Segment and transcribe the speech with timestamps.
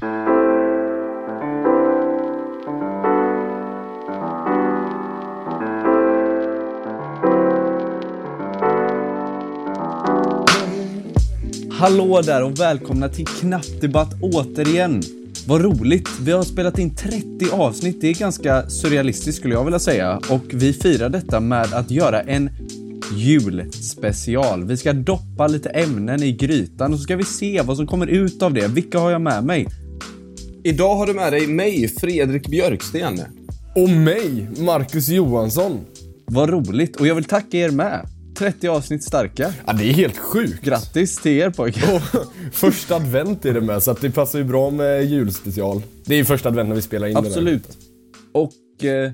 [0.00, 0.12] Hallå
[12.24, 15.02] där och välkomna till Knappdebatt återigen.
[15.46, 16.08] Vad roligt.
[16.20, 18.00] Vi har spelat in 30 avsnitt.
[18.00, 20.20] Det är ganska surrealistiskt skulle jag vilja säga.
[20.30, 22.50] Och vi firar detta med att göra en
[23.16, 24.64] julspecial.
[24.64, 28.06] Vi ska doppa lite ämnen i grytan och så ska vi se vad som kommer
[28.06, 28.68] ut av det.
[28.68, 29.66] Vilka har jag med mig?
[30.64, 33.20] Idag har du med dig mig, Fredrik Björksten.
[33.76, 35.80] Och mig, Marcus Johansson.
[36.26, 38.06] Vad roligt och jag vill tacka er med.
[38.38, 39.54] 30 avsnitt starka.
[39.66, 40.64] Ja, det är helt sjukt.
[40.64, 41.94] Grattis till er pojkar.
[41.94, 42.02] Och
[42.52, 45.82] första advent är det med, så att det passar ju bra med julspecial.
[46.04, 47.68] Det är ju första advent när vi spelar in Absolut.
[47.68, 49.10] det Och eh,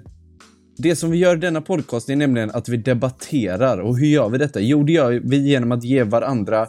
[0.78, 3.78] det som vi gör i denna podcast är nämligen att vi debatterar.
[3.78, 4.60] Och hur gör vi detta?
[4.60, 6.66] Jo, det gör vi genom att ge varandra,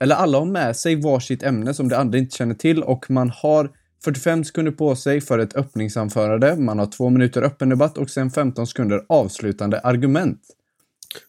[0.00, 3.30] eller alla har med sig varsitt ämne som de andra inte känner till och man
[3.30, 3.70] har
[4.04, 8.30] 45 sekunder på sig för ett öppningsanförande, man har två minuter öppen debatt och sen
[8.30, 10.40] 15 sekunder avslutande argument.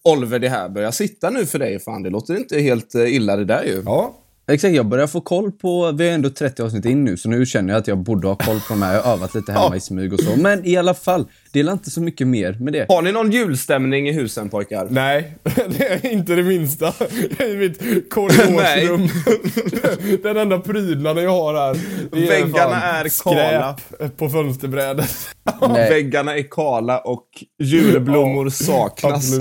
[0.03, 1.80] Oliver, det här börjar sitta nu för dig.
[1.80, 3.81] Fan, det låter inte helt eh, illa det där ju.
[3.86, 4.16] Ja.
[4.50, 7.45] Exakt, jag börjar få koll på, vi är ändå 30 avsnitt in nu, så nu
[7.45, 8.94] känner jag att jag borde ha koll på de här.
[8.94, 10.36] Jag har övat lite hemma i smyg och så.
[10.36, 12.86] Men i alla fall, det är inte så mycket mer med det.
[12.89, 14.88] Har ni någon julstämning i husen pojkar?
[14.89, 15.33] Nej,
[15.78, 16.94] det är inte det minsta.
[17.45, 19.09] I mitt korridorsrum.
[20.23, 21.78] Den enda prydnaden jag har här.
[22.11, 23.78] det Väggarna fan är kala.
[24.17, 25.09] På fönsterbrädet.
[25.69, 25.89] Nej.
[25.89, 27.28] Väggarna är kala och
[27.59, 29.39] julblommor Ja, saknas.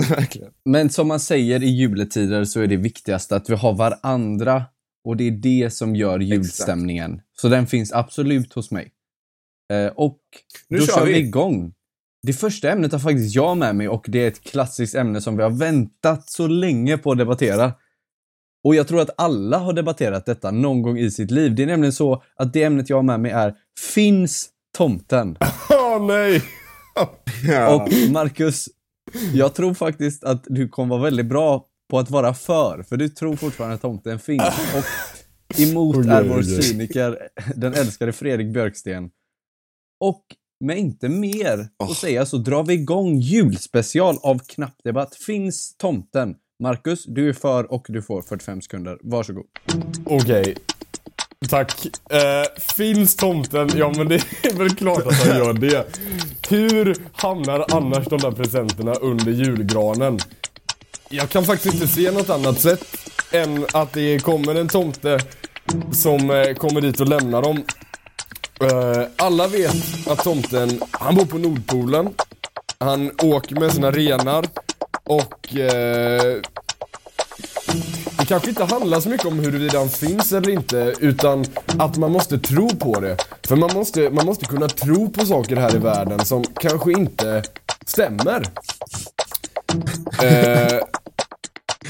[0.65, 4.63] Men som man säger i juletider så är det viktigaste att vi har varandra
[5.09, 7.21] och det är det som gör julstämningen.
[7.41, 8.91] Så den finns absolut hos mig.
[9.73, 10.19] Eh, och
[10.69, 11.19] Nu då kör kör vi vi.
[11.19, 11.73] igång.
[12.27, 15.37] Det första ämnet har faktiskt jag med mig och det är ett klassiskt ämne som
[15.37, 17.73] vi har väntat så länge på att debattera.
[18.63, 21.55] Och jag tror att alla har debatterat detta någon gång i sitt liv.
[21.55, 23.55] Det är nämligen så att det ämnet jag har med mig är
[23.93, 25.37] Finns tomten?
[25.69, 26.43] Åh nej!
[27.47, 27.75] Ja.
[27.75, 28.69] Och Marcus,
[29.33, 33.09] jag tror faktiskt att du kommer vara väldigt bra på att vara för, för du
[33.09, 34.43] tror fortfarande att tomten finns.
[34.75, 37.17] Och emot är vår cyniker,
[37.55, 39.09] den älskade Fredrik Björksten.
[39.99, 40.23] Och
[40.65, 45.15] med inte mer att säga så drar vi igång julspecial av Knappdebatt.
[45.15, 46.35] Finns tomten?
[46.63, 48.97] Marcus, du är för och du får 45 sekunder.
[49.01, 49.45] Varsågod.
[50.05, 50.55] Okej.
[51.49, 51.85] Tack.
[52.11, 53.69] Eh, finns tomten?
[53.75, 55.85] Ja men det är väl klart att han gör det.
[56.49, 60.19] Hur hamnar annars de där presenterna under julgranen?
[61.11, 62.85] Jag kan faktiskt inte se något annat sätt
[63.31, 65.19] än att det kommer en tomte
[65.93, 67.63] som eh, kommer dit och lämnar dem.
[68.61, 72.09] Eh, alla vet att tomten, han bor på Nordpolen.
[72.79, 74.45] Han åker med sina renar
[75.03, 76.41] och eh,
[78.19, 81.45] det kanske inte handlar så mycket om huruvida han finns eller inte, utan
[81.79, 83.17] att man måste tro på det.
[83.47, 87.43] För man måste, man måste kunna tro på saker här i världen som kanske inte
[87.85, 88.45] stämmer.
[90.23, 90.79] Eh,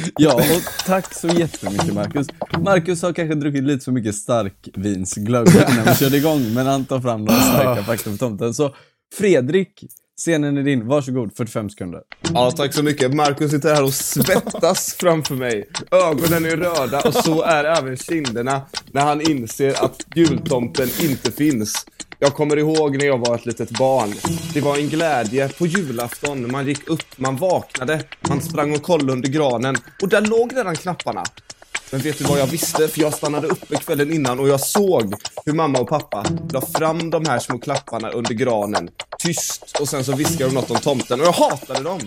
[0.18, 2.28] Ja, och tack så jättemycket Marcus.
[2.60, 7.00] Marcus har kanske druckit lite för mycket starkvinsglögg innan vi körde igång, men han tar
[7.02, 8.54] fram några starka fakta för tomten.
[8.54, 8.76] Så
[9.18, 9.84] Fredrik,
[10.22, 10.88] scenen är din.
[10.88, 12.02] Varsågod, 45 sekunder.
[12.34, 13.14] ja, tack så mycket.
[13.14, 15.70] Marcus sitter här och svettas framför mig.
[15.92, 18.62] Ögonen är röda och så är även kinderna
[18.92, 21.86] när han inser att jultomten inte finns.
[22.22, 24.14] Jag kommer ihåg när jag var ett litet barn.
[24.54, 26.52] Det var en glädje på julafton.
[26.52, 30.76] Man gick upp, man vaknade, man sprang och kollade under granen och där låg redan
[30.76, 31.24] knapparna.
[31.92, 32.88] Men vet du vad jag visste?
[32.88, 35.14] För jag stannade uppe kvällen innan och jag såg
[35.46, 38.90] hur mamma och pappa la fram de här små klapparna under granen.
[39.20, 39.78] Tyst.
[39.80, 42.00] Och sen så viskade de något om tomten och jag hatade dem.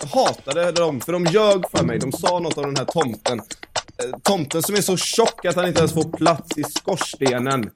[0.00, 1.98] Jag hatade dem för de ljög för mig.
[1.98, 3.38] De sa något om den här tomten.
[3.38, 7.70] Eh, tomten som är så tjock att han inte ens får plats i skorstenen.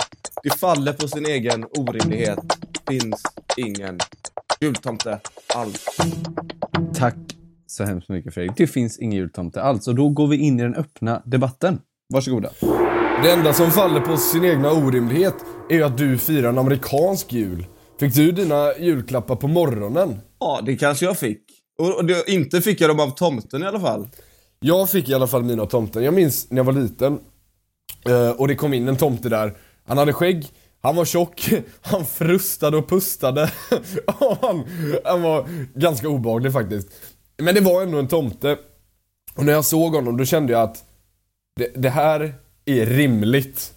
[0.45, 2.39] Det faller på sin egen orimlighet.
[2.89, 3.23] Finns
[3.57, 3.99] ingen
[4.61, 5.21] jultomte
[5.55, 5.87] alls.
[6.95, 7.15] Tack
[7.67, 8.53] så hemskt mycket Fredrik.
[8.57, 11.79] Det finns ingen jultomte alls, och då går vi in i den öppna debatten.
[12.15, 12.51] Varsågoda.
[13.23, 15.35] det enda som faller på sin egna orimlighet
[15.71, 17.67] är ju att du firar en amerikansk jul.
[18.01, 20.21] Fick du dina julklappar på morgonen?
[20.41, 21.43] Ja, det kanske jag fick.
[21.79, 24.09] Och det, inte fick jag dem av tomten i alla fall.
[24.61, 26.05] Jag fick i alla fall mina tomten.
[26.05, 27.19] Jag minns när jag var liten
[28.09, 29.57] eh, och det kom in en tomte där.
[29.85, 30.49] Han hade skägg,
[30.81, 31.51] han var tjock,
[31.81, 33.53] han frustade och pustade.
[34.19, 34.65] Och han,
[35.05, 36.89] han var ganska obehaglig faktiskt.
[37.37, 38.59] Men det var ändå en tomte.
[39.35, 40.85] Och när jag såg honom då kände jag att
[41.57, 42.35] det, det här
[42.65, 43.74] är rimligt.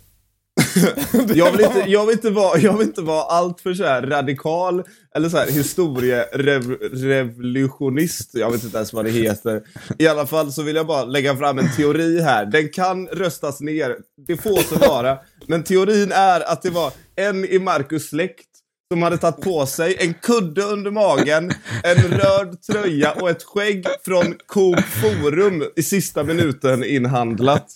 [1.36, 4.02] jag, vill inte, jag, vill inte vara, jag vill inte vara allt för så här
[4.02, 4.84] radikal
[5.16, 8.30] eller så här historierevolutionist.
[8.34, 9.64] Jag vet inte ens vad det heter.
[10.00, 12.46] I alla fall så vill jag bara lägga fram en teori här.
[12.46, 13.96] Den kan röstas ner.
[14.28, 15.18] Det får så vara.
[15.48, 18.48] Men teorin är att det var en i Marcus släkt
[18.92, 21.52] som hade tagit på sig en kudde under magen,
[21.84, 27.68] en röd tröja och ett skägg från Coop Forum i sista minuten inhandlat.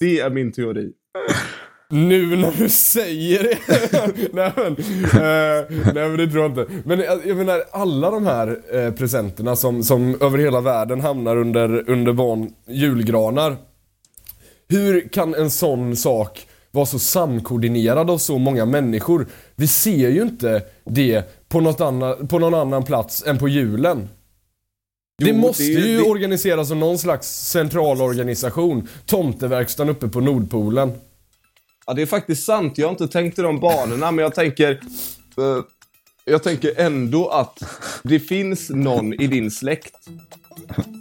[0.00, 0.92] Det är min teori.
[1.92, 3.58] Nu när du säger det.
[4.32, 6.66] nej, men, eh, nej men det tror jag inte.
[6.84, 11.36] Men jag, jag menar alla de här eh, presenterna som, som över hela världen hamnar
[11.36, 13.56] under, under barn julgranar.
[14.68, 19.26] Hur kan en sån sak vara så samkoordinerad av så många människor?
[19.56, 24.08] Vi ser ju inte det på, något anna, på någon annan plats än på julen.
[25.24, 28.88] det Jo, måste det ju- det- organiseras som någon slags central organisation.
[29.06, 30.92] Tomteverkstan uppe på Nordpolen.
[31.88, 32.78] Ja, det är faktiskt sant.
[32.78, 34.70] Jag har inte tänkt i de banorna, men jag tänker...
[35.38, 35.64] eh,
[36.24, 37.62] jag tänker ändå att
[38.02, 39.94] det finns någon i din släkt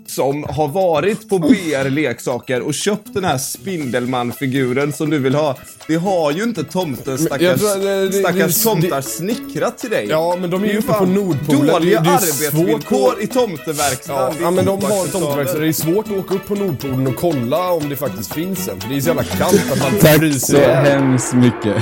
[0.08, 5.58] som har varit på BR Leksaker och köpt den här Spindelman-figuren som du vill ha.
[5.88, 9.90] Det har ju inte tomten stackars, jag tror det- det- stackars det- tomtar snickrat till
[9.90, 10.08] dig.
[10.10, 11.62] Ja, men de är Det ju uppe på Nordpolen.
[11.66, 14.16] Det är- Dåliga det är svårt arbetsvillkor att- i tomteverkstan.
[14.16, 15.60] Ja, Det är ja men de har tomteverkstad.
[15.60, 18.82] Det är svårt att åka upp på Nordpolen och kolla om det faktiskt finns en.
[18.82, 21.76] För det är så jävla kallt att man Tack så hemskt mycket.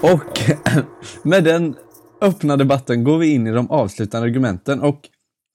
[0.00, 0.40] Och
[1.22, 1.74] med den
[2.22, 5.00] öppna debatten går vi in i de avslutande argumenten och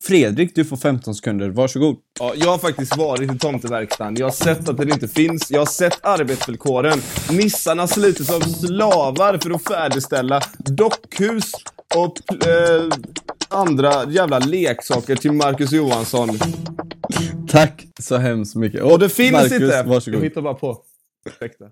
[0.03, 1.49] Fredrik, du får 15 sekunder.
[1.49, 1.95] Varsågod.
[2.19, 4.15] Ja, jag har faktiskt varit i tomteverkstan.
[4.15, 5.51] Jag har sett att den inte finns.
[5.51, 7.01] Jag har sett arbetsvillkoren.
[7.31, 11.51] Nissarna sliter som slavar för att färdigställa dockhus
[11.95, 12.89] och eh,
[13.49, 16.29] andra jävla leksaker till Marcus Johansson.
[17.47, 18.81] Tack så hemskt mycket.
[18.81, 19.65] Och det finns Marcus, inte!
[19.65, 20.23] Jag varsågod.
[20.23, 20.77] hittar bara på.
[21.29, 21.65] Ursäkta.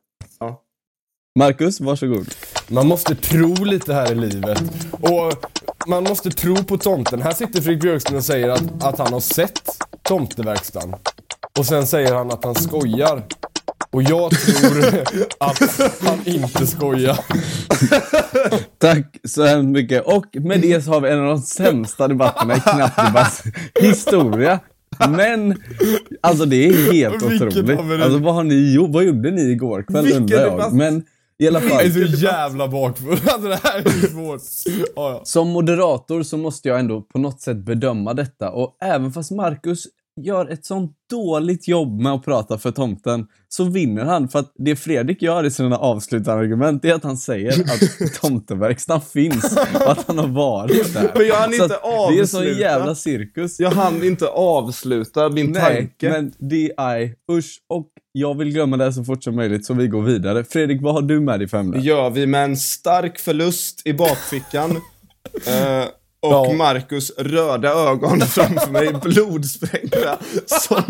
[1.37, 2.27] Marcus, varsågod.
[2.67, 4.63] Man måste tro lite här i livet.
[4.91, 5.33] Och
[5.87, 7.21] man måste tro på tomten.
[7.21, 9.61] Här sitter Fredrik Björkström och säger att, att han har sett
[10.03, 10.95] tomteverkstan.
[11.59, 13.23] Och sen säger han att han skojar.
[13.91, 14.85] Och jag tror
[15.39, 15.61] att
[16.01, 17.19] han inte skojar.
[18.77, 20.05] Tack så hemskt mycket.
[20.05, 23.43] Och med det så har vi en av de sämsta debatterna i knappdebatt
[23.81, 24.59] historia.
[25.09, 25.61] Men,
[26.21, 27.79] alltså det är helt otroligt.
[28.01, 28.89] Alltså vad har ni gjort?
[28.89, 30.73] Vad gjorde ni igår kväll Vilken undrar jag.
[30.73, 31.03] Men
[31.39, 31.85] i alla Jag fall.
[31.85, 33.17] är så jävla bakfull.
[33.27, 34.41] Alltså det här är svårt.
[34.95, 35.21] Ja, ja.
[35.23, 39.83] Som moderator så måste jag ändå på något sätt bedöma detta och även fast Marcus
[40.17, 44.51] gör ett sånt dåligt jobb med att prata för tomten så vinner han för att
[44.55, 49.91] det Fredrik gör i sina avslutande argument är att han säger att tomteverkstan finns och
[49.91, 51.11] att han har varit där.
[51.15, 52.59] Men jag hann Så inte att Det är en sån avsluta.
[52.61, 53.59] jävla cirkus.
[53.59, 56.09] Jag hann inte avsluta min Nej, tanke.
[56.09, 59.73] men det är usch och jag vill glömma det här så fort som möjligt så
[59.73, 60.43] vi går vidare.
[60.43, 61.79] Fredrik, vad har du med dig för Det ämne?
[61.79, 64.71] gör vi med en stark förlust i bakfickan.
[65.47, 65.85] eh,
[66.21, 66.53] och Ja.
[66.53, 70.17] Marcus röda ögon framför mig, blodsprängda.
[70.45, 70.83] Som,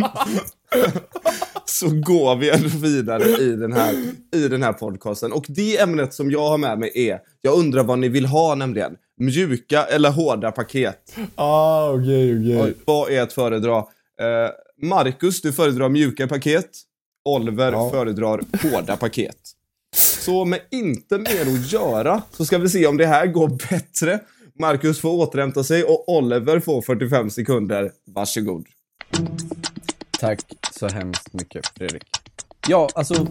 [1.66, 3.94] så går vi ändå vidare i den, här,
[4.36, 5.32] i den här podcasten.
[5.32, 8.56] Och det ämnet som jag har med mig är, jag undrar vad ni vill ha
[8.56, 8.92] nämligen.
[9.20, 11.16] Mjuka eller hårda paket?
[11.36, 12.62] Ah, okej, okej.
[12.64, 13.78] Oj, Vad är att föredra?
[13.78, 13.86] Eh,
[14.88, 16.70] Marcus, du föredrar mjuka paket.
[17.26, 17.90] Oliver Ja.
[17.90, 19.38] föredrar hårda paket.
[19.96, 24.20] Så med inte mer att göra så ska vi se om det här går bättre.
[24.60, 27.92] Marcus får återhämta sig och Oliver får 45 sekunder.
[28.06, 28.66] Varsågod.
[30.20, 30.40] Tack
[30.72, 32.04] så hemskt mycket, Fredrik.
[32.68, 33.28] Ja, alltså...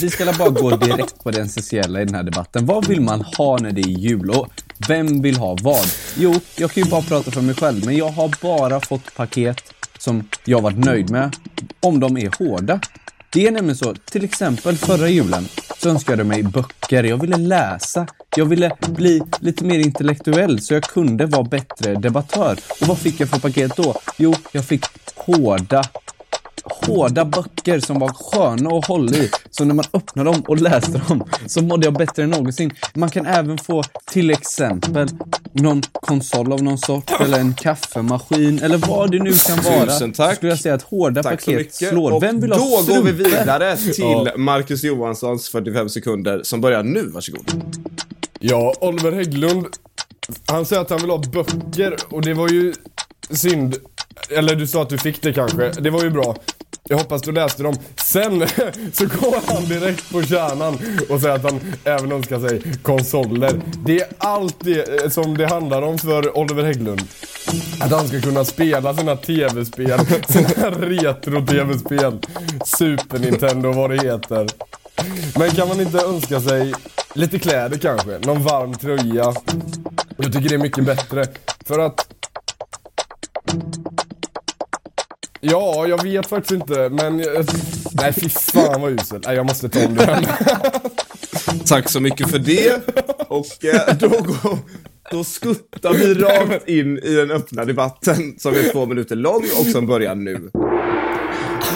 [0.00, 2.66] Vi ska bara gå direkt på det essentiella i den här debatten.
[2.66, 4.30] Vad vill man ha när det är jul?
[4.30, 4.48] Och
[4.88, 5.86] vem vill ha vad?
[6.16, 9.62] Jo, jag kan ju bara prata för mig själv, men jag har bara fått paket
[9.98, 11.36] som jag varit nöjd med,
[11.80, 12.80] om de är hårda.
[13.32, 15.48] Det är nämligen så, till exempel förra julen
[15.78, 20.74] så önskade jag mig böcker, jag ville läsa, jag ville bli lite mer intellektuell så
[20.74, 22.58] jag kunde vara bättre debattör.
[22.80, 23.94] Och vad fick jag för paket då?
[24.18, 25.84] Jo, jag fick hårda
[26.66, 29.30] hårda böcker som var sköna att hålla i.
[29.50, 32.70] Så när man öppnade dem och läste dem så mådde jag bättre än någonsin.
[32.94, 35.08] Man kan även få till exempel
[35.52, 39.86] någon konsol av någon sort eller en kaffemaskin eller vad det nu kan vara.
[39.86, 40.30] Tusen tack.
[40.30, 42.10] Så skulle jag säga att hårda Tack paket slår.
[42.12, 44.30] Och Vem vill ha då går vi vidare till.
[44.36, 47.02] Marcus Johanssons 45 sekunder som börjar nu.
[47.08, 47.52] Varsågod.
[48.48, 49.66] Ja, Oliver Hägglund,
[50.46, 52.74] han säger att han vill ha böcker och det var ju
[53.30, 53.76] synd.
[54.30, 55.70] Eller du sa att du fick det kanske.
[55.70, 56.36] Det var ju bra.
[56.88, 57.74] Jag hoppas du läste dem.
[57.96, 58.46] Sen
[58.92, 63.60] så går han direkt på kärnan och säger att han även önskar sig konsoler.
[63.86, 67.02] Det är allt det eh, som det handlar om för Oliver Hägglund.
[67.80, 72.18] Att han ska kunna spela sina tv-spel, sina retro-tv-spel.
[72.64, 74.46] Super Nintendo, vad det heter.
[75.38, 76.72] Men kan man inte önska sig
[77.16, 78.18] lite kläder kanske?
[78.18, 79.34] Någon varm tröja?
[80.16, 81.26] Jag tycker det är mycket bättre.
[81.66, 82.06] För att...
[85.40, 87.16] Ja, jag vet faktiskt inte, men...
[87.92, 89.22] Nej, fy fan vad usel.
[89.26, 90.28] Nej, jag måste ta om det.
[91.66, 92.82] Tack så mycket för det.
[93.28, 94.58] Och eh, då, går,
[95.10, 99.66] då skuttar vi rakt in i den öppna debatten som är två minuter lång och
[99.66, 100.50] som börjar nu.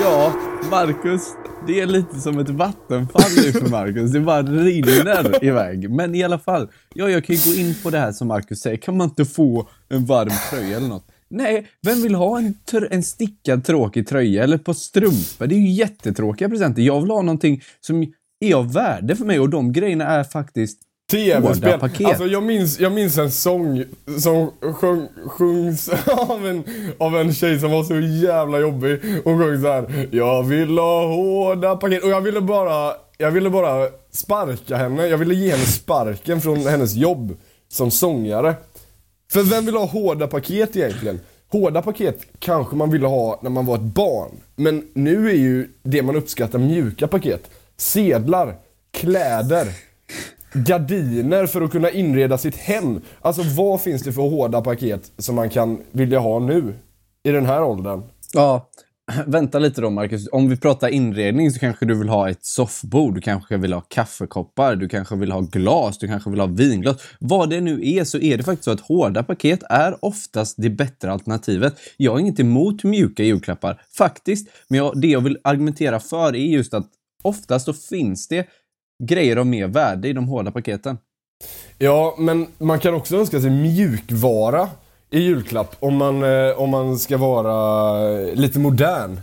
[0.03, 0.33] Ja,
[0.71, 1.23] Marcus.
[1.67, 4.11] Det är lite som ett vattenfall nu för Marcus.
[4.13, 5.91] Det bara rinner iväg.
[5.91, 6.69] Men i alla fall.
[6.95, 8.77] Ja, jag kan ju gå in på det här som Marcus säger.
[8.77, 11.07] Kan man inte få en varm tröja eller något?
[11.29, 15.47] Nej, vem vill ha en, tr- en stickad tråkig tröja eller ett par strumpor?
[15.47, 16.83] Det är ju jättetråkiga presenter.
[16.83, 20.79] Jag vill ha någonting som är av värde för mig och de grejerna är faktiskt
[21.11, 21.81] TV-spel.
[22.07, 23.85] Alltså jag minns, jag minns en sång
[24.19, 25.89] som sjung, sjungs
[26.29, 26.65] av en,
[26.99, 29.01] av en tjej som var så jävla jobbig.
[29.25, 30.09] Hon sjöng så här.
[30.11, 32.05] Jag vill ha hårda paket.
[32.05, 35.07] Och jag ville bara, jag ville bara sparka henne.
[35.07, 37.37] Jag ville ge henne sparken från hennes jobb
[37.69, 38.55] som sångare.
[39.33, 41.21] För vem vill ha hårda paket egentligen?
[41.53, 44.31] Hårda paket kanske man ville ha när man var ett barn.
[44.57, 47.51] Men nu är ju det man uppskattar mjuka paket.
[47.77, 48.55] Sedlar,
[48.93, 49.67] kläder,
[50.53, 53.01] gardiner för att kunna inreda sitt hem.
[53.21, 56.75] Alltså vad finns det för hårda paket som man kan vilja ha nu?
[57.23, 58.03] I den här åldern.
[58.33, 58.71] Ja,
[59.27, 60.29] vänta lite då Marcus.
[60.33, 63.81] Om vi pratar inredning så kanske du vill ha ett soffbord, du kanske vill ha
[63.81, 66.97] kaffekoppar, du kanske vill ha glas, du kanske vill ha vinglas.
[67.21, 70.71] Vad det nu är så är det faktiskt så att hårda paket är oftast det
[70.71, 71.75] bättre alternativet.
[71.97, 74.49] Jag har inget emot mjuka julklappar, faktiskt.
[74.69, 76.87] Men jag, det jag vill argumentera för är just att
[77.23, 78.47] oftast så finns det
[79.01, 80.99] grejer av mer värde i de hårda paketen.
[81.79, 84.69] Ja, men man kan också önska sig mjukvara
[85.11, 89.21] i julklapp om man, eh, om man ska vara eh, lite modern.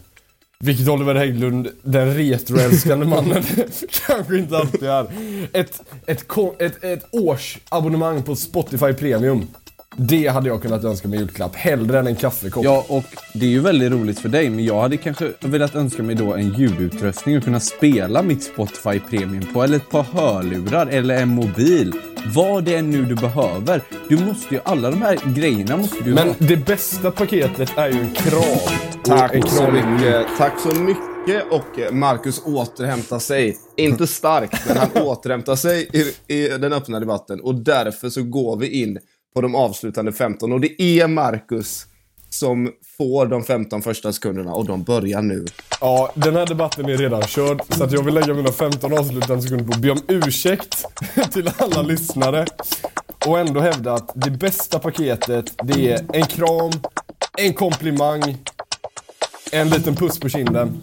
[0.60, 3.44] Vilket Oliver Hägglund, den retroälskande mannen,
[4.08, 5.08] kanske inte alltid är.
[5.54, 6.26] Ett, ett,
[6.60, 9.48] ett, ett årsabonnemang på Spotify Premium.
[10.00, 12.63] Det hade jag kunnat önska mig julklapp, hellre än en kaffekopp.
[12.63, 16.04] Ja, och det är ju väldigt roligt för dig, men jag hade kanske velat önska
[16.04, 20.88] mig då en ljudutrustning och kunna spela mitt Spotify Premium på, eller ett par hörlurar,
[20.88, 21.94] eller en mobil.
[22.36, 23.82] Vad det är nu du behöver.
[24.10, 26.36] Du måste ju, alla de här grejerna måste du Men ha.
[26.39, 28.42] det bästa paketet är ju en kram.
[28.94, 29.86] en Tack så i jul.
[29.89, 30.25] mycket.
[30.38, 30.98] Tack så mycket
[31.51, 33.58] och eh, Marcus återhämtar sig.
[33.77, 35.89] Inte starkt, men han återhämtar sig
[36.27, 37.39] i, i den öppna debatten.
[37.42, 39.00] Och därför så går vi in
[39.36, 40.52] på de avslutande 15.
[40.52, 41.86] Och det är Marcus
[42.30, 45.46] som får de 15 första sekunderna och de börjar nu.
[45.82, 49.42] Ja, den här debatten är redan körd, så att jag vill lägga mina 15 avslutande
[49.42, 50.86] sekunder på att be om ursäkt
[51.32, 52.46] till alla lyssnare.
[53.26, 56.72] Och ändå hävda att det bästa paketet, det är en kram,
[57.38, 58.38] en komplimang,
[59.52, 60.82] en liten puss på kinden.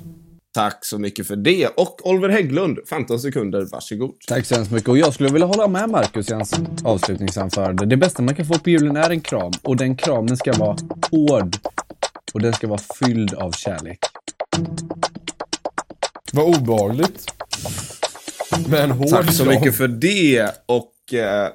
[0.55, 1.67] Tack så mycket för det.
[1.67, 4.15] Och Oliver Hägglund, 15 sekunder, varsågod.
[4.29, 4.89] Tack så hemskt mycket.
[4.89, 7.87] Och jag skulle vilja hålla med Marcus i hans avslutningsanförande.
[7.87, 9.53] Det bästa man kan få på julen är en kram.
[9.63, 10.77] Och den kramen ska vara
[11.11, 11.57] hård.
[12.35, 13.99] Och den ska vara fylld av kärlek.
[16.33, 17.27] Vad obehagligt.
[18.69, 19.55] Med en hård Tack så kram.
[19.55, 20.51] mycket för det.
[20.67, 21.49] Och eh,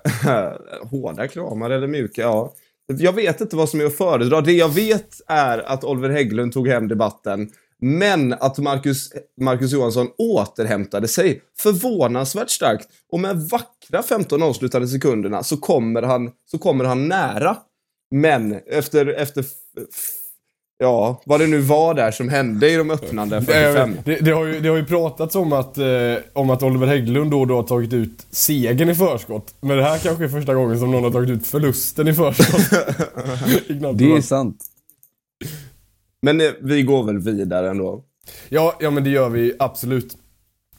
[0.91, 2.53] hårda kramar eller mjuka, ja.
[2.87, 4.41] Jag vet inte vad som är att föredra.
[4.41, 7.49] Det jag vet är att Oliver Hägglund tog hem debatten.
[7.81, 9.09] Men att Marcus,
[9.41, 12.87] Marcus Johansson återhämtade sig förvånansvärt starkt.
[13.11, 17.57] Och med vackra 15 avslutande sekunderna så kommer han, så kommer han nära.
[18.11, 19.45] Men efter, efter
[20.79, 23.97] ja, vad det nu var där som hände i de öppnande 45.
[24.05, 25.85] Det, det, har ju, det har ju pratats om att, eh,
[26.33, 29.53] om att Oliver Hägglund då och då har tagit ut segern i förskott.
[29.61, 32.69] Men det här kanske är första gången som någon har tagit ut förlusten i förskott.
[33.97, 34.65] Det är sant.
[36.21, 38.03] Men eh, vi går väl vidare ändå.
[38.49, 40.17] Ja, ja men det gör vi absolut.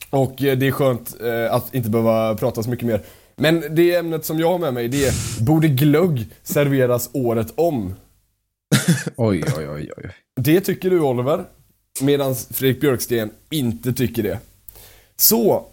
[0.09, 3.01] Och eh, det är skönt eh, att inte behöva prata så mycket mer.
[3.35, 7.93] Men det ämnet som jag har med mig det är Borde glögg serveras året om?
[9.15, 10.11] Oj, oj, oj, oj.
[10.35, 11.43] Det tycker du Oliver.
[12.01, 14.39] Medan Fredrik Björksten inte tycker det.
[15.15, 15.65] Så,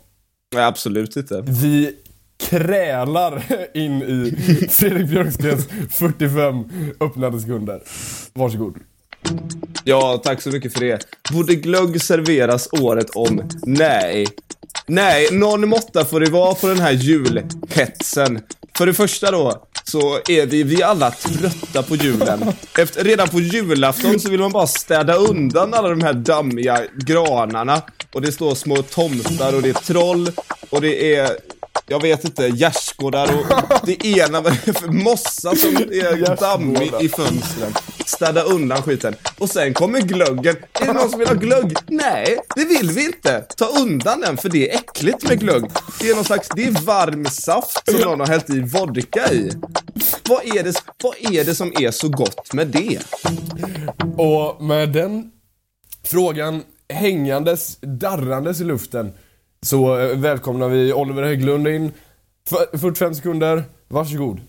[0.55, 1.45] Nej, absolut inte.
[1.47, 1.97] vi
[2.37, 3.45] krälar
[3.77, 4.35] in i
[4.71, 6.65] Fredrik Björkstens 45
[7.01, 7.83] öppnade sekunder.
[8.33, 8.75] Varsågod.
[9.85, 11.07] Ja, tack så mycket för det.
[11.33, 13.43] Borde glögg serveras året om?
[13.67, 14.27] Nej.
[14.87, 18.41] Nej, någon måtta får det vara på den här julhetsen.
[18.77, 22.53] För det första då, så är vi, vi alla trötta på julen.
[22.79, 27.83] Efter, redan på julafton så vill man bara städa undan alla de här dammiga granarna.
[28.13, 30.31] Och det står små tomtar och det är troll
[30.71, 31.37] och det är
[31.89, 34.41] jag vet inte, gärdsgårdar och det ena
[34.87, 37.73] mossa som är dammig i fönstren.
[38.07, 39.15] Städa undan skiten.
[39.39, 40.57] Och sen kommer glöggen.
[40.73, 41.77] Är det någon som vill ha glögg?
[41.87, 43.41] Nej, det vill vi inte.
[43.57, 45.65] Ta undan den för det är äckligt med glögg.
[46.01, 49.51] Det är någon slags, det är varm saft som någon har hällt i vodka i.
[50.29, 52.99] Vad är det, vad är det som är så gott med det?
[54.17, 55.31] Och med den
[56.05, 59.13] frågan hängandes, darrandes i luften
[59.63, 61.93] så eh, välkomnar vi Oliver Hägglund in.
[62.73, 64.41] 45 sekunder, varsågod.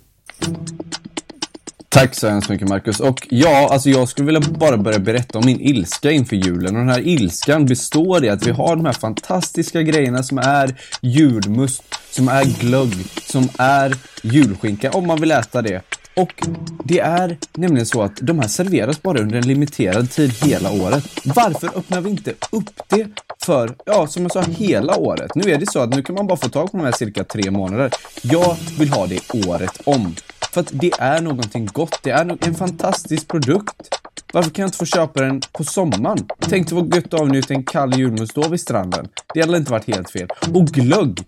[1.89, 2.99] Tack så hemskt mycket Marcus.
[2.99, 6.75] Och ja, alltså jag skulle vilja bara börja berätta om min ilska inför julen.
[6.75, 10.75] Och den här ilskan består i att vi har de här fantastiska grejerna som är
[11.01, 12.93] julmust, som är glögg,
[13.25, 15.81] som är julskinka, om man vill äta det.
[16.19, 16.47] Och
[16.83, 21.03] det är nämligen så att de här serveras bara under en limiterad tid hela året.
[21.23, 23.07] Varför öppnar vi inte upp det
[23.45, 25.35] för, ja, som jag sa, hela året?
[25.35, 27.23] Nu är det så att nu kan man bara få tag på de här cirka
[27.23, 27.91] tre månader.
[28.21, 30.15] Jag vill ha det året om.
[30.51, 31.99] För att det är någonting gott.
[32.03, 33.99] Det är en fantastisk produkt.
[34.33, 36.27] Varför kan jag inte få köpa den på sommaren?
[36.39, 39.07] Tänk dig vad gött att avnjuta en kall julmust då vid stranden.
[39.33, 40.27] Det hade inte varit helt fel.
[40.53, 41.23] Och glögg!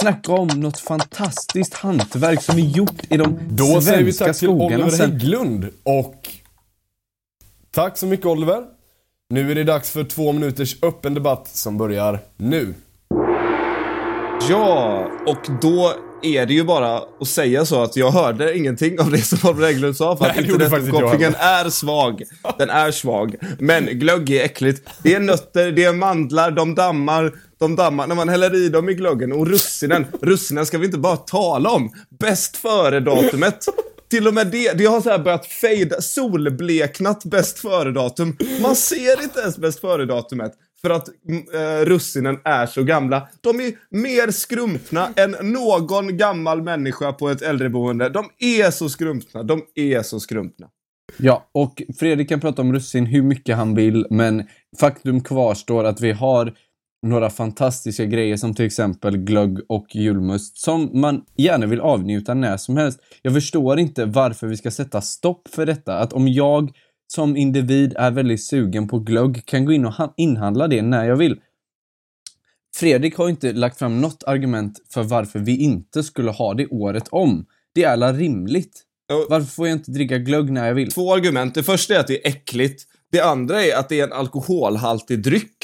[0.00, 4.48] Snacka om något fantastiskt hantverk som är gjort i de Då säger vi tack till.
[4.48, 6.28] Oliver Hägglund och
[7.70, 8.62] tack så mycket Oliver.
[9.30, 12.74] Nu är det dags för två minuters öppen debatt som börjar nu.
[14.48, 19.10] Ja, och då är det ju bara att säga så att jag hörde ingenting av
[19.10, 22.22] det som Oliver Hägglund sa för Nej, att internetuppkopplingen är svag.
[22.58, 23.34] Den är svag.
[23.58, 24.90] Men glögg är äckligt.
[25.02, 28.88] Det är nötter, det är mandlar, de dammar, de dammar när man häller i dem
[28.88, 29.32] i glöggen.
[29.32, 31.92] Och russinen, russinen ska vi inte bara tala om.
[32.20, 33.64] Bäst före-datumet.
[34.10, 38.36] Till och med det, det har så här börjat fade, solbleknat bäst före-datum.
[38.62, 40.52] Man ser inte ens bäst före-datumet.
[40.80, 43.28] För att äh, russinen är så gamla.
[43.40, 48.08] De är mer skrumpna än någon gammal människa på ett äldreboende.
[48.08, 49.42] De är så skrumpna.
[49.42, 50.66] De är så skrumpna.
[51.16, 54.44] Ja, och Fredrik kan prata om russin hur mycket han vill, men
[54.80, 56.52] faktum kvarstår att vi har
[57.02, 62.56] några fantastiska grejer som till exempel glögg och julmust som man gärna vill avnjuta när
[62.56, 63.00] som helst.
[63.22, 65.98] Jag förstår inte varför vi ska sätta stopp för detta.
[65.98, 66.70] Att om jag
[67.08, 71.04] som individ är väldigt sugen på glögg kan gå in och ha- inhandla det när
[71.04, 71.40] jag vill.
[72.76, 77.08] Fredrik har inte lagt fram något argument för varför vi inte skulle ha det året
[77.08, 77.46] om.
[77.74, 78.82] Det är alla rimligt.
[79.28, 80.92] Varför får jag inte dricka glögg när jag vill?
[80.92, 81.54] Två argument.
[81.54, 82.82] Det första är att det är äckligt.
[83.12, 85.56] Det andra är att det är en alkoholhaltig dryck.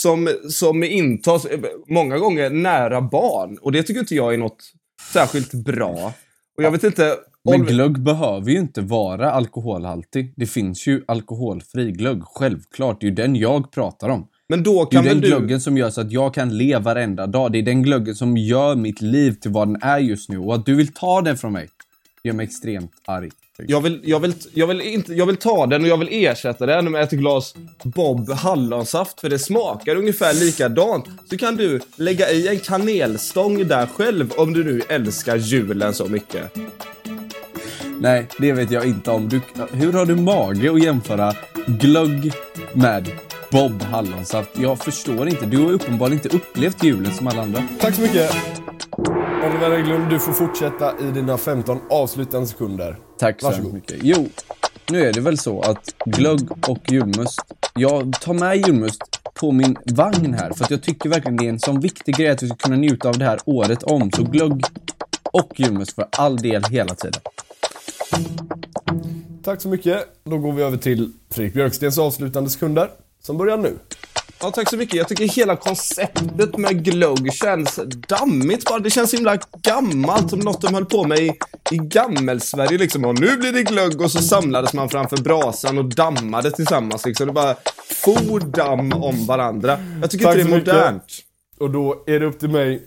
[0.00, 1.46] Som, som intas
[1.88, 3.58] många gånger nära barn.
[3.62, 4.72] Och det tycker inte jag är något
[5.12, 6.12] särskilt bra.
[6.58, 7.14] Och jag vet inte...
[7.50, 10.34] Men glögg behöver ju inte vara alkoholhaltig.
[10.36, 13.00] Det finns ju alkoholfri glögg, självklart.
[13.00, 14.28] Det är ju den jag pratar om.
[14.48, 15.26] men då Det är kan den du...
[15.28, 17.52] glöggen som gör så att jag kan le varenda dag.
[17.52, 20.38] Det är den glöggen som gör mitt liv till vad den är just nu.
[20.38, 21.68] Och att du vill ta den från mig
[22.24, 23.30] gör mig extremt arg.
[23.58, 26.66] Jag vill, jag, vill, jag, vill inte, jag vill ta den och jag vill ersätta
[26.66, 31.04] den med ett glas Bob hallonsaft för det smakar ungefär likadant.
[31.30, 36.06] Så kan du lägga i en kanelstång där själv om du nu älskar julen så
[36.06, 36.56] mycket.
[38.00, 39.28] Nej, det vet jag inte om.
[39.28, 39.40] Du,
[39.72, 41.34] hur har du mage att jämföra
[41.66, 42.32] glögg
[42.72, 43.10] med
[43.50, 44.50] Bob hallonsaft?
[44.58, 45.46] Jag förstår inte.
[45.46, 47.62] Du har uppenbarligen inte upplevt julen som alla andra.
[47.80, 48.30] Tack så mycket.
[49.46, 52.96] Oliver Hägglund, du får fortsätta i dina 15 avslutande sekunder.
[53.18, 53.74] Tack så Varsågod.
[53.74, 53.98] mycket.
[54.02, 54.28] Jo,
[54.90, 57.40] nu är det väl så att glögg och julmust,
[57.74, 59.02] jag tar med julmust
[59.34, 62.28] på min vagn här för att jag tycker verkligen det är en sån viktig grej
[62.28, 64.10] att vi ska kunna njuta av det här året om.
[64.12, 64.64] Så glögg
[65.22, 67.20] och julmust för all del hela tiden.
[69.44, 70.08] Tack så mycket.
[70.24, 72.90] Då går vi över till Fredrik Björkstens avslutande sekunder
[73.22, 73.78] som börjar nu.
[74.40, 74.94] Ja, tack så mycket.
[74.94, 78.78] Jag tycker hela konceptet med glögg känns dammigt bara.
[78.78, 81.32] Det känns så himla gammalt, som något de höll på med i,
[81.70, 83.04] i gammelsverige liksom.
[83.04, 87.26] Och nu blir det glögg och så samlades man framför brasan och dammade tillsammans liksom.
[87.26, 87.56] Det bara
[88.04, 89.78] for damm om varandra.
[90.00, 90.74] Jag tycker Tack inte det är mycket.
[90.74, 91.02] modernt.
[91.60, 92.82] Och då är det upp till mig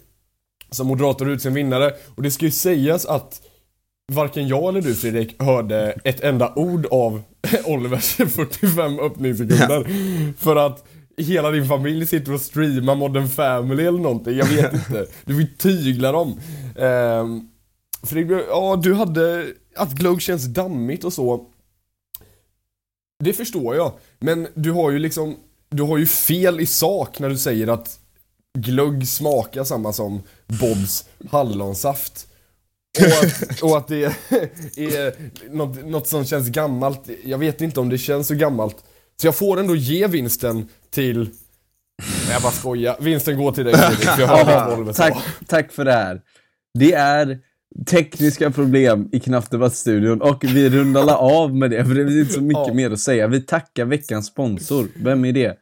[0.72, 1.94] som moderator utse en vinnare.
[2.16, 3.42] Och det ska ju sägas att
[4.12, 7.22] varken jag eller du Fredrik hörde ett enda ord av
[7.66, 9.88] Olivers 45 öppningssekunder.
[10.38, 10.86] För att
[11.24, 14.38] hela din familj sitter och streamar Modern Family eller någonting.
[14.38, 15.08] Jag vet inte.
[15.26, 16.40] Du vill tygla dem.
[16.78, 17.50] Ehm,
[18.04, 21.46] Fredrik, ja du hade att glögg känns dammigt och så.
[23.24, 23.94] Det förstår jag.
[24.20, 25.36] Men du har ju liksom,
[25.70, 28.00] du har ju fel i sak när du säger att
[28.58, 32.26] glögg smakar samma som Bobs hallonsaft.
[33.00, 34.04] Och att, och att det
[34.76, 35.16] är
[35.56, 37.10] något, något som känns gammalt.
[37.24, 38.84] Jag vet inte om det känns så gammalt.
[39.22, 41.30] Så jag får ändå ge vinsten till
[42.00, 42.96] Nej, jag bara skojar.
[43.00, 45.04] Vinsten går till dig för jag sa.
[45.04, 46.22] tack, tack för det här.
[46.80, 47.40] Det är
[47.86, 52.34] tekniska problem i Knappt Debatt-studion och vi rundar av med det, för det finns inte
[52.34, 52.74] så mycket Ja.
[52.74, 53.28] mer att säga.
[53.28, 54.88] Vi tackar veckans sponsor.
[54.96, 55.58] Vem är det?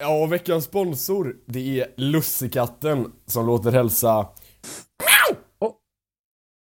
[0.00, 4.26] Ja, veckans sponsor, det är Lussekatten som låter hälsa...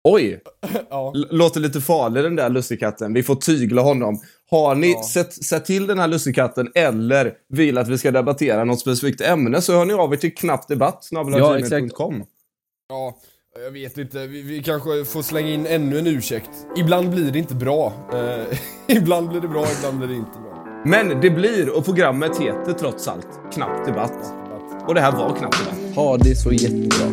[0.05, 0.41] Oj!
[0.91, 3.15] Ja, låter lite farlig den där lussekatten.
[3.15, 4.21] Vi får tygla honom.
[4.51, 5.03] Har ni Ja.
[5.03, 9.61] sett, sett till den här lussekatten eller vill att vi ska debattera något specifikt ämne
[9.63, 11.93] så hör ni av er till knappdebatt Ja, exakt.
[12.89, 13.17] ja,
[13.65, 14.27] jag vet inte.
[14.27, 16.51] Vi, vi kanske får slänga in ännu en ursäkt.
[16.77, 17.93] Ibland blir det inte bra.
[18.13, 18.59] Eh,
[18.97, 20.83] ibland blir det bra, ibland blir det inte bra.
[20.85, 24.33] Men det blir, och programmet heter trots allt Knapp debatt.
[24.89, 25.97] Och det här var Knapp debatt.
[25.97, 27.07] Ha det så jättebra.